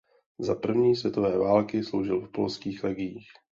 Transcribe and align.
Za 0.39 0.55
první 0.55 0.95
světové 0.95 1.37
války 1.37 1.83
sloužil 1.83 2.19
v 2.21 2.31
polských 2.31 2.83
legiích. 2.83 3.27